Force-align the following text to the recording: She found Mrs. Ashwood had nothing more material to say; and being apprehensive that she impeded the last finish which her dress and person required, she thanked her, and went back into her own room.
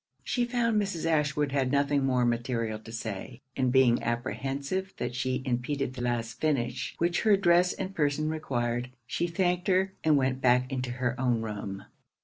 She 0.23 0.45
found 0.45 0.81
Mrs. 0.81 1.05
Ashwood 1.05 1.51
had 1.51 1.71
nothing 1.71 2.03
more 2.03 2.25
material 2.25 2.79
to 2.79 2.91
say; 2.91 3.43
and 3.55 3.71
being 3.71 4.01
apprehensive 4.01 4.95
that 4.97 5.13
she 5.13 5.43
impeded 5.45 5.93
the 5.93 6.01
last 6.01 6.41
finish 6.41 6.95
which 6.97 7.21
her 7.21 7.37
dress 7.37 7.71
and 7.73 7.93
person 7.93 8.27
required, 8.27 8.89
she 9.05 9.27
thanked 9.27 9.67
her, 9.67 9.93
and 10.03 10.17
went 10.17 10.41
back 10.41 10.71
into 10.73 10.89
her 10.93 11.13
own 11.21 11.41
room. 11.43 11.85